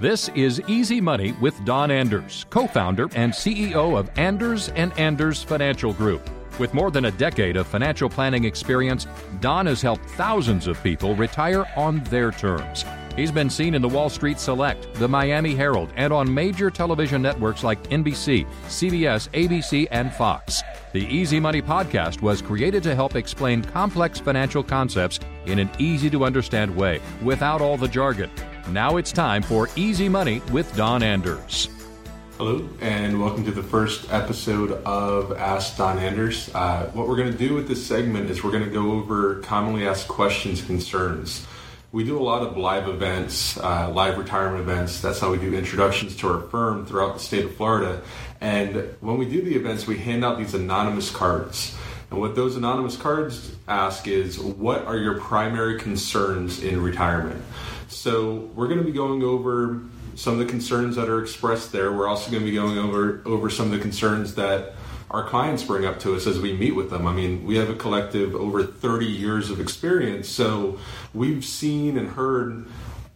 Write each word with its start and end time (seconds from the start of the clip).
This 0.00 0.30
is 0.30 0.62
Easy 0.66 0.98
Money 0.98 1.32
with 1.42 1.62
Don 1.66 1.90
Anders, 1.90 2.46
co-founder 2.48 3.10
and 3.14 3.30
CEO 3.30 3.98
of 3.98 4.10
Anders 4.16 4.70
and 4.70 4.98
Anders 4.98 5.42
Financial 5.42 5.92
Group. 5.92 6.26
With 6.58 6.72
more 6.72 6.90
than 6.90 7.04
a 7.04 7.10
decade 7.10 7.58
of 7.58 7.66
financial 7.66 8.08
planning 8.08 8.44
experience, 8.44 9.06
Don 9.42 9.66
has 9.66 9.82
helped 9.82 10.08
thousands 10.12 10.66
of 10.66 10.82
people 10.82 11.14
retire 11.14 11.66
on 11.76 12.02
their 12.04 12.30
terms. 12.30 12.86
He's 13.14 13.30
been 13.30 13.50
seen 13.50 13.74
in 13.74 13.82
the 13.82 13.88
Wall 13.88 14.08
Street 14.08 14.40
Select, 14.40 14.90
the 14.94 15.06
Miami 15.06 15.54
Herald, 15.54 15.92
and 15.96 16.14
on 16.14 16.32
major 16.32 16.70
television 16.70 17.20
networks 17.20 17.62
like 17.62 17.82
NBC, 17.90 18.46
CBS, 18.68 19.28
ABC, 19.32 19.86
and 19.90 20.10
Fox. 20.14 20.62
The 20.94 21.04
Easy 21.14 21.38
Money 21.38 21.60
podcast 21.60 22.22
was 22.22 22.40
created 22.40 22.82
to 22.84 22.94
help 22.94 23.16
explain 23.16 23.62
complex 23.62 24.18
financial 24.18 24.62
concepts 24.62 25.20
in 25.44 25.58
an 25.58 25.68
easy 25.78 26.08
to 26.08 26.24
understand 26.24 26.74
way 26.74 27.02
without 27.22 27.60
all 27.60 27.76
the 27.76 27.86
jargon. 27.86 28.30
Now 28.72 28.98
it's 28.98 29.10
time 29.10 29.42
for 29.42 29.68
Easy 29.74 30.08
Money 30.08 30.40
with 30.52 30.76
Don 30.76 31.02
Anders. 31.02 31.68
Hello, 32.38 32.68
and 32.80 33.20
welcome 33.20 33.44
to 33.46 33.50
the 33.50 33.64
first 33.64 34.12
episode 34.12 34.70
of 34.84 35.36
Ask 35.36 35.76
Don 35.76 35.98
Anders. 35.98 36.54
Uh, 36.54 36.88
what 36.94 37.08
we're 37.08 37.16
going 37.16 37.32
to 37.32 37.36
do 37.36 37.54
with 37.54 37.66
this 37.66 37.84
segment 37.84 38.30
is 38.30 38.44
we're 38.44 38.52
going 38.52 38.62
to 38.62 38.70
go 38.70 38.92
over 38.92 39.40
commonly 39.40 39.88
asked 39.88 40.06
questions, 40.06 40.62
concerns. 40.62 41.44
We 41.90 42.04
do 42.04 42.16
a 42.16 42.22
lot 42.22 42.42
of 42.42 42.56
live 42.56 42.86
events, 42.86 43.58
uh, 43.58 43.90
live 43.90 44.16
retirement 44.16 44.60
events. 44.60 45.00
That's 45.00 45.18
how 45.18 45.32
we 45.32 45.38
do 45.38 45.52
introductions 45.52 46.14
to 46.18 46.28
our 46.28 46.40
firm 46.42 46.86
throughout 46.86 47.14
the 47.14 47.20
state 47.20 47.44
of 47.46 47.56
Florida. 47.56 48.02
And 48.40 48.94
when 49.00 49.18
we 49.18 49.28
do 49.28 49.42
the 49.42 49.56
events, 49.56 49.88
we 49.88 49.98
hand 49.98 50.24
out 50.24 50.38
these 50.38 50.54
anonymous 50.54 51.10
cards. 51.10 51.76
And 52.10 52.20
what 52.20 52.34
those 52.34 52.56
anonymous 52.56 52.96
cards 52.96 53.54
ask 53.68 54.08
is, 54.08 54.38
what 54.38 54.84
are 54.84 54.96
your 54.96 55.20
primary 55.20 55.78
concerns 55.78 56.62
in 56.62 56.82
retirement? 56.82 57.42
So 57.88 58.50
we're 58.54 58.66
going 58.66 58.80
to 58.80 58.84
be 58.84 58.92
going 58.92 59.22
over 59.22 59.80
some 60.16 60.34
of 60.34 60.40
the 60.40 60.46
concerns 60.46 60.96
that 60.96 61.08
are 61.08 61.22
expressed 61.22 61.72
there. 61.72 61.92
We're 61.92 62.08
also 62.08 62.30
going 62.30 62.42
to 62.42 62.50
be 62.50 62.54
going 62.54 62.78
over 62.78 63.22
over 63.24 63.48
some 63.48 63.66
of 63.66 63.72
the 63.72 63.78
concerns 63.78 64.34
that 64.34 64.74
our 65.10 65.26
clients 65.26 65.62
bring 65.62 65.84
up 65.84 65.98
to 66.00 66.14
us 66.14 66.26
as 66.26 66.38
we 66.38 66.56
meet 66.56 66.72
with 66.72 66.90
them. 66.90 67.06
I 67.06 67.12
mean, 67.12 67.44
we 67.44 67.56
have 67.56 67.68
a 67.68 67.74
collective 67.74 68.34
over 68.34 68.62
30 68.62 69.06
years 69.06 69.50
of 69.50 69.60
experience, 69.60 70.28
so 70.28 70.78
we've 71.12 71.44
seen 71.44 71.96
and 71.96 72.10
heard 72.10 72.66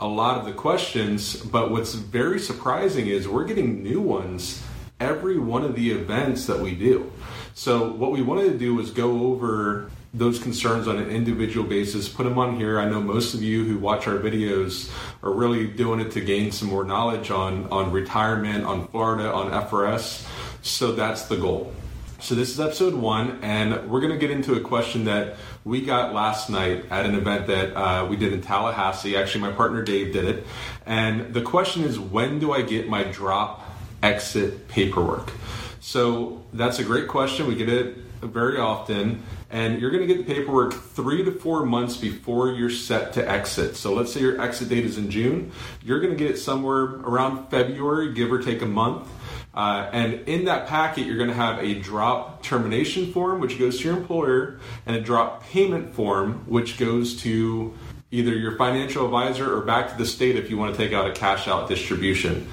a 0.00 0.06
lot 0.06 0.38
of 0.38 0.46
the 0.46 0.52
questions, 0.52 1.36
but 1.36 1.70
what's 1.70 1.94
very 1.94 2.38
surprising 2.38 3.06
is 3.06 3.28
we're 3.28 3.44
getting 3.44 3.82
new 3.82 4.00
ones 4.00 4.62
every 5.02 5.38
one 5.38 5.64
of 5.64 5.74
the 5.74 5.90
events 5.90 6.46
that 6.46 6.60
we 6.60 6.74
do. 6.74 7.12
So, 7.54 7.92
what 7.92 8.12
we 8.12 8.22
wanted 8.22 8.52
to 8.52 8.58
do 8.58 8.74
was 8.74 8.90
go 8.90 9.26
over 9.26 9.90
those 10.14 10.38
concerns 10.38 10.86
on 10.86 10.98
an 10.98 11.10
individual 11.10 11.66
basis, 11.66 12.08
put 12.08 12.24
them 12.24 12.38
on 12.38 12.56
here. 12.56 12.78
I 12.78 12.88
know 12.88 13.00
most 13.00 13.34
of 13.34 13.42
you 13.42 13.64
who 13.64 13.78
watch 13.78 14.06
our 14.06 14.18
videos 14.18 14.90
are 15.22 15.32
really 15.32 15.66
doing 15.66 16.00
it 16.00 16.12
to 16.12 16.20
gain 16.20 16.52
some 16.52 16.68
more 16.68 16.84
knowledge 16.84 17.30
on, 17.30 17.66
on 17.68 17.92
retirement, 17.92 18.64
on 18.64 18.88
Florida, 18.88 19.32
on 19.32 19.50
FRS. 19.50 20.26
So 20.62 20.92
that's 20.92 21.22
the 21.26 21.36
goal. 21.36 21.72
So 22.20 22.34
this 22.34 22.50
is 22.50 22.60
episode 22.60 22.94
one, 22.94 23.40
and 23.42 23.90
we're 23.90 24.00
going 24.00 24.12
to 24.12 24.18
get 24.18 24.30
into 24.30 24.54
a 24.54 24.60
question 24.60 25.06
that 25.06 25.36
we 25.64 25.80
got 25.80 26.14
last 26.14 26.50
night 26.50 26.84
at 26.90 27.04
an 27.04 27.16
event 27.16 27.48
that 27.48 27.74
uh, 27.74 28.06
we 28.06 28.16
did 28.16 28.32
in 28.32 28.42
Tallahassee. 28.42 29.16
Actually, 29.16 29.40
my 29.40 29.52
partner 29.52 29.82
Dave 29.82 30.12
did 30.12 30.26
it, 30.26 30.46
and 30.86 31.34
the 31.34 31.42
question 31.42 31.82
is, 31.82 31.98
when 31.98 32.38
do 32.38 32.52
I 32.52 32.62
get 32.62 32.88
my 32.88 33.02
drop 33.02 33.71
exit 34.02 34.68
paperwork? 34.68 35.32
So 35.80 36.42
that's 36.52 36.78
a 36.78 36.84
great 36.84 37.08
question. 37.08 37.46
We 37.46 37.54
get 37.54 37.68
it 37.68 37.96
very 38.20 38.58
often, 38.58 39.22
and 39.50 39.80
you're 39.80 39.90
going 39.90 40.06
to 40.06 40.14
get 40.14 40.26
the 40.26 40.34
paperwork 40.34 40.72
three 40.72 41.24
to 41.24 41.32
four 41.32 41.66
months 41.66 41.96
before 41.96 42.52
you're 42.52 42.70
set 42.70 43.12
to 43.14 43.28
exit. 43.28 43.76
So 43.76 43.92
let's 43.92 44.12
say 44.12 44.20
your 44.20 44.40
exit 44.40 44.68
date 44.68 44.84
is 44.84 44.96
in 44.96 45.10
June, 45.10 45.50
you're 45.82 46.00
going 46.00 46.16
to 46.16 46.18
get 46.18 46.30
it 46.30 46.38
somewhere 46.38 46.84
around 46.84 47.48
February, 47.48 48.12
give 48.14 48.30
or 48.32 48.40
take 48.40 48.62
a 48.62 48.66
month. 48.66 49.08
Uh, 49.54 49.90
and 49.92 50.26
in 50.28 50.44
that 50.46 50.66
packet, 50.66 51.04
you're 51.04 51.18
going 51.18 51.28
to 51.28 51.34
have 51.34 51.58
a 51.58 51.74
drop 51.74 52.42
termination 52.42 53.12
form, 53.12 53.40
which 53.40 53.58
goes 53.58 53.78
to 53.78 53.88
your 53.88 53.96
employer, 53.96 54.60
and 54.86 54.96
a 54.96 55.00
drop 55.00 55.42
payment 55.44 55.92
form, 55.94 56.44
which 56.46 56.78
goes 56.78 57.20
to 57.22 57.74
either 58.10 58.32
your 58.34 58.56
financial 58.56 59.04
advisor 59.04 59.54
or 59.54 59.62
back 59.62 59.90
to 59.90 59.98
the 59.98 60.06
state 60.06 60.36
if 60.36 60.48
you 60.48 60.56
want 60.56 60.74
to 60.74 60.78
take 60.80 60.92
out 60.92 61.06
a 61.06 61.12
cash 61.12 61.48
out 61.48 61.68
distribution. 61.68 62.46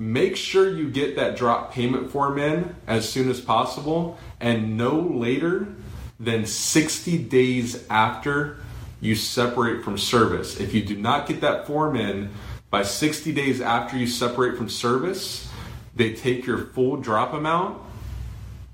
Make 0.00 0.36
sure 0.36 0.70
you 0.70 0.88
get 0.88 1.16
that 1.16 1.36
drop 1.36 1.72
payment 1.72 2.12
form 2.12 2.38
in 2.38 2.76
as 2.86 3.08
soon 3.08 3.28
as 3.28 3.40
possible 3.40 4.16
and 4.38 4.76
no 4.76 5.00
later 5.00 5.66
than 6.20 6.46
60 6.46 7.18
days 7.24 7.84
after 7.90 8.58
you 9.00 9.16
separate 9.16 9.82
from 9.82 9.98
service. 9.98 10.60
If 10.60 10.72
you 10.72 10.84
do 10.84 10.96
not 10.96 11.26
get 11.26 11.40
that 11.40 11.66
form 11.66 11.96
in 11.96 12.30
by 12.70 12.84
60 12.84 13.32
days 13.32 13.60
after 13.60 13.96
you 13.96 14.06
separate 14.06 14.56
from 14.56 14.68
service, 14.68 15.50
they 15.96 16.14
take 16.14 16.46
your 16.46 16.58
full 16.58 16.98
drop 16.98 17.32
amount 17.32 17.82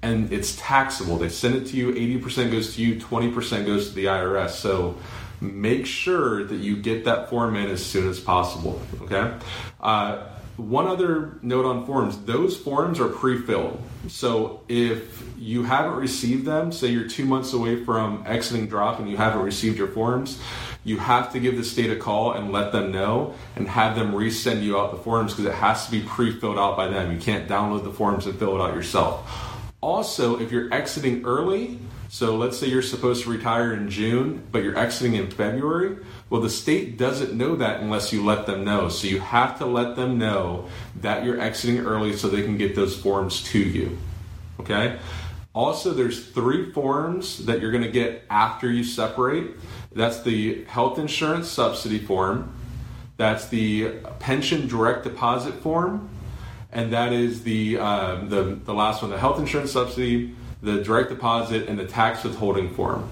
and 0.03 0.31
it's 0.31 0.57
taxable. 0.57 1.17
They 1.17 1.31
send 1.31 1.55
it 1.55 1.67
to 1.69 1.77
you, 1.77 1.93
80% 2.21 2.51
goes 2.51 2.75
to 2.75 2.83
you, 2.83 3.01
20% 3.01 3.65
goes 3.65 3.89
to 3.89 3.95
the 3.95 4.05
IRS. 4.05 4.51
So 4.51 4.99
make 5.41 5.87
sure 5.87 6.45
that 6.45 6.57
you 6.57 6.77
get 6.77 7.07
that 7.07 7.31
form 7.31 7.57
in 7.57 7.71
as 7.71 7.85
soon 7.85 8.11
as 8.11 8.21
possible. 8.21 8.83
Okay? 9.03 9.35
Uh, 9.81 10.27
one 10.57 10.87
other 10.87 11.39
note 11.43 11.65
on 11.65 11.85
forms 11.85 12.17
those 12.25 12.57
forms 12.57 13.01
are 13.01 13.09
pre 13.09 13.41
filled. 13.43 13.81
So 14.09 14.61
if 14.69 15.23
you 15.39 15.65
haven't 15.65 15.97
received 15.97 16.45
them, 16.45 16.71
say 16.71 16.89
you're 16.89 17.09
two 17.09 17.25
months 17.25 17.53
away 17.53 17.85
from 17.85 18.23
exiting 18.27 18.69
drop 18.69 19.01
and 19.01 19.11
you 19.11 19.17
haven't 19.17 19.43
received 19.43 19.79
your 19.79 19.89
forms, 19.89 20.39
you 20.85 20.99
have 20.99 21.33
to 21.33 21.41
give 21.41 21.57
the 21.57 21.65
state 21.65 21.91
a 21.91 21.97
call 21.97 22.33
and 22.33 22.53
let 22.53 22.71
them 22.73 22.93
know 22.93 23.35
and 23.57 23.67
have 23.69 23.97
them 23.97 24.13
resend 24.13 24.63
you 24.63 24.79
out 24.79 24.93
the 24.93 24.99
forms 24.99 25.33
because 25.33 25.47
it 25.47 25.55
has 25.55 25.87
to 25.87 25.91
be 25.91 26.03
pre-filled 26.03 26.59
out 26.59 26.77
by 26.77 26.89
them. 26.89 27.11
You 27.11 27.19
can't 27.19 27.49
download 27.49 27.85
the 27.85 27.93
forms 27.93 28.27
and 28.27 28.39
fill 28.39 28.55
it 28.55 28.61
out 28.61 28.75
yourself. 28.75 29.54
Also, 29.85 30.41
if 30.41 30.51
you're 30.51 30.73
exiting 30.73 31.27
early, 31.27 31.79
so 32.09 32.37
let's 32.37 32.57
say 32.59 32.67
you're 32.69 32.81
supposed 32.81 33.25
to 33.25 33.31
retire 33.31 33.75
in 33.75 33.91
June, 33.91 34.43
but 34.51 34.63
you're 34.63 34.79
exiting 34.79 35.15
in 35.15 35.31
February, 35.31 35.99
well, 36.31 36.41
the 36.41 36.49
state 36.49 36.97
doesn't 36.97 37.35
know 37.35 37.55
that 37.57 37.83
unless 37.83 38.11
you 38.11 38.25
let 38.25 38.47
them 38.47 38.65
know. 38.65 38.89
So 38.89 39.07
you 39.09 39.21
have 39.21 39.59
to 39.59 39.67
let 39.67 39.95
them 39.95 40.17
know 40.17 40.71
that 41.03 41.23
you're 41.23 41.39
exiting 41.39 41.81
early 41.81 42.17
so 42.17 42.29
they 42.29 42.41
can 42.41 42.57
get 42.57 42.75
those 42.75 42.97
forms 42.97 43.43
to 43.51 43.59
you. 43.59 43.99
Okay? 44.59 44.99
Also, 45.53 45.93
there's 45.93 46.29
three 46.31 46.73
forms 46.73 47.45
that 47.45 47.61
you're 47.61 47.71
going 47.71 47.85
to 47.85 47.93
get 47.93 48.25
after 48.31 48.73
you 48.73 48.85
separate. 48.85 49.51
That's 49.93 50.23
the 50.23 50.65
health 50.65 50.99
insurance 50.99 51.49
subsidy 51.49 51.99
form, 51.99 52.55
that's 53.19 53.49
the 53.49 53.91
pension 54.19 54.67
direct 54.67 55.05
deposit 55.05 55.57
form, 55.57 56.09
and 56.75 56.93
that 56.93 57.13
is 57.13 57.43
the, 57.45 57.79
uh, 57.79 58.17
the, 58.25 58.59
the 58.65 58.75
last 58.75 59.01
one 59.01 59.11
the 59.11 59.19
health 59.19 59.39
insurance 59.39 59.73
subsidy, 59.73 60.35
the 60.63 60.83
direct 60.83 61.09
deposit, 61.09 61.69
and 61.69 61.79
the 61.79 61.87
tax 61.87 62.25
withholding 62.25 62.75
form. 62.75 63.09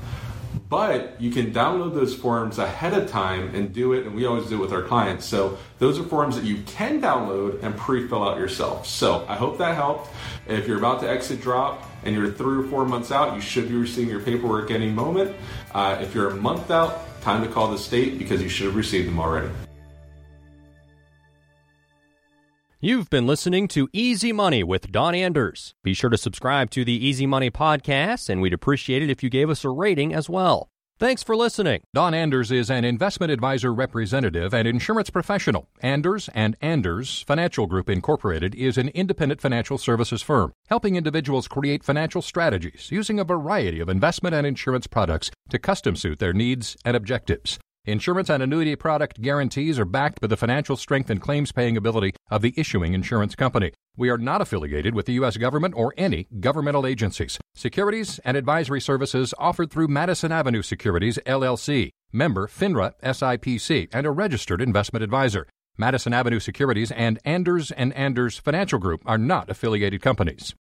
But 0.68 1.20
you 1.20 1.30
can 1.30 1.52
download 1.52 1.94
those 1.94 2.14
forms 2.14 2.58
ahead 2.58 2.92
of 2.94 3.10
time 3.10 3.54
and 3.54 3.72
do 3.72 3.92
it, 3.92 4.06
and 4.06 4.14
we 4.14 4.26
always 4.26 4.48
do 4.48 4.56
it 4.56 4.60
with 4.60 4.72
our 4.72 4.82
clients. 4.82 5.24
So 5.24 5.58
those 5.78 5.98
are 5.98 6.02
forms 6.02 6.34
that 6.36 6.44
you 6.44 6.62
can 6.66 7.00
download 7.00 7.62
and 7.62 7.76
pre 7.76 8.08
fill 8.08 8.26
out 8.26 8.38
yourself. 8.38 8.86
So 8.86 9.24
I 9.28 9.36
hope 9.36 9.58
that 9.58 9.74
helped. 9.74 10.10
If 10.46 10.66
you're 10.66 10.78
about 10.78 11.00
to 11.00 11.08
exit 11.08 11.40
drop, 11.40 11.88
and 12.04 12.14
you're 12.14 12.30
three 12.30 12.64
or 12.64 12.68
four 12.68 12.84
months 12.84 13.12
out, 13.12 13.34
you 13.34 13.40
should 13.40 13.68
be 13.68 13.74
receiving 13.74 14.10
your 14.10 14.20
paperwork 14.20 14.70
any 14.70 14.90
moment. 14.90 15.36
Uh, 15.72 15.98
if 16.00 16.14
you're 16.14 16.30
a 16.30 16.34
month 16.34 16.70
out, 16.70 17.20
time 17.22 17.42
to 17.44 17.48
call 17.48 17.70
the 17.70 17.78
state 17.78 18.18
because 18.18 18.42
you 18.42 18.48
should 18.48 18.66
have 18.66 18.76
received 18.76 19.08
them 19.08 19.20
already. 19.20 19.48
You've 22.84 23.10
been 23.10 23.28
listening 23.28 23.68
to 23.68 23.88
Easy 23.92 24.32
Money 24.32 24.64
with 24.64 24.90
Don 24.90 25.14
Anders. 25.14 25.76
Be 25.84 25.94
sure 25.94 26.10
to 26.10 26.18
subscribe 26.18 26.68
to 26.70 26.84
the 26.84 26.92
Easy 26.92 27.26
Money 27.26 27.48
podcast, 27.48 28.28
and 28.28 28.42
we'd 28.42 28.52
appreciate 28.52 29.04
it 29.04 29.08
if 29.08 29.22
you 29.22 29.30
gave 29.30 29.48
us 29.48 29.64
a 29.64 29.68
rating 29.68 30.12
as 30.12 30.28
well. 30.28 30.68
Thanks 30.98 31.22
for 31.22 31.36
listening. 31.36 31.82
Don 31.94 32.12
Anders 32.12 32.50
is 32.50 32.72
an 32.72 32.84
investment 32.84 33.30
advisor 33.30 33.72
representative 33.72 34.52
and 34.52 34.66
insurance 34.66 35.10
professional. 35.10 35.68
Anders 35.80 36.28
and 36.34 36.56
Anders 36.60 37.22
Financial 37.22 37.68
Group 37.68 37.88
Incorporated 37.88 38.52
is 38.56 38.76
an 38.76 38.88
independent 38.88 39.40
financial 39.40 39.78
services 39.78 40.20
firm 40.20 40.52
helping 40.66 40.96
individuals 40.96 41.46
create 41.46 41.84
financial 41.84 42.20
strategies 42.20 42.88
using 42.90 43.20
a 43.20 43.24
variety 43.24 43.78
of 43.78 43.88
investment 43.88 44.34
and 44.34 44.44
insurance 44.44 44.88
products 44.88 45.30
to 45.50 45.58
custom 45.60 45.94
suit 45.94 46.18
their 46.18 46.32
needs 46.32 46.76
and 46.84 46.96
objectives. 46.96 47.60
Insurance 47.84 48.30
and 48.30 48.40
annuity 48.44 48.76
product 48.76 49.20
guarantees 49.20 49.76
are 49.76 49.84
backed 49.84 50.20
by 50.20 50.28
the 50.28 50.36
financial 50.36 50.76
strength 50.76 51.10
and 51.10 51.20
claims 51.20 51.50
paying 51.50 51.76
ability 51.76 52.14
of 52.30 52.40
the 52.40 52.54
issuing 52.56 52.94
insurance 52.94 53.34
company. 53.34 53.72
We 53.96 54.08
are 54.08 54.18
not 54.18 54.40
affiliated 54.40 54.94
with 54.94 55.06
the 55.06 55.14
U.S. 55.14 55.36
government 55.36 55.74
or 55.76 55.92
any 55.96 56.28
governmental 56.38 56.86
agencies. 56.86 57.40
Securities 57.56 58.20
and 58.24 58.36
advisory 58.36 58.80
services 58.80 59.34
offered 59.36 59.72
through 59.72 59.88
Madison 59.88 60.30
Avenue 60.30 60.62
Securities, 60.62 61.18
LLC, 61.26 61.90
member 62.12 62.46
FINRA 62.46 62.92
SIPC, 63.02 63.88
and 63.92 64.06
a 64.06 64.12
registered 64.12 64.62
investment 64.62 65.02
advisor. 65.02 65.48
Madison 65.76 66.12
Avenue 66.12 66.38
Securities 66.38 66.92
and 66.92 67.18
Anders 67.24 67.72
and 67.72 67.92
Anders 67.94 68.38
Financial 68.38 68.78
Group 68.78 69.02
are 69.06 69.18
not 69.18 69.50
affiliated 69.50 70.02
companies. 70.02 70.50